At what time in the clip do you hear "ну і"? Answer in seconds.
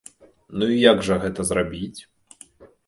0.61-0.79